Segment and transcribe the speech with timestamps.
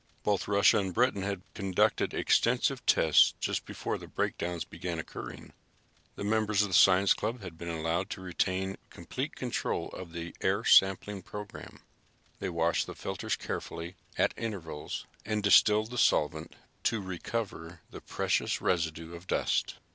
[0.23, 5.53] Both Russia and Britain had conducted extensive tests just before the breakdowns began occurring.
[6.15, 10.35] The members of the science club had been allowed to retain complete control of the
[10.41, 11.81] air sampling program.
[12.39, 16.55] They washed the filters carefully at intervals and distilled the solvent
[16.85, 19.75] to recover the precious residue of dust.